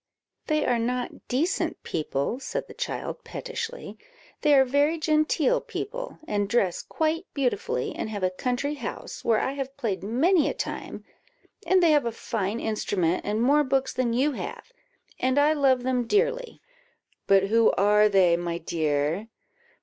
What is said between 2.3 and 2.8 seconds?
said the